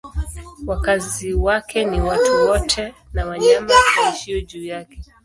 [0.67, 3.73] Wakazi wake ni watu wote na wanyama
[4.03, 4.99] waishio juu yake.